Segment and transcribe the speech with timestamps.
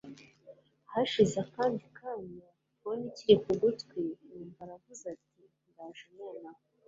[0.91, 2.47] hashize akandi kanya
[2.79, 5.35] phone ikiri kugutwi numva aravuze ati
[5.69, 6.63] ndaje nonaha